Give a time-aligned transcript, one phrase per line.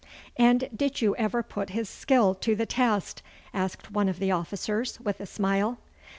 [0.35, 3.21] 'And did you ever put his skill to the test?'
[3.53, 5.77] asked one of the officers, with a smile.